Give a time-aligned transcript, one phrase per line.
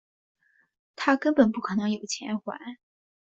[0.95, 2.79] 他根本不可能有钱还